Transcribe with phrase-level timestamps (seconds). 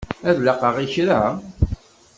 [0.29, 1.21] Ad laqeɣ i kra?